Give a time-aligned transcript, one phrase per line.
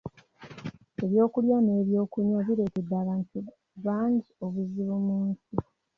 [1.03, 3.37] Ebyokulya n’ebyokunywa bireetedde abantu
[3.85, 5.55] bangi obuzibu mu nsi.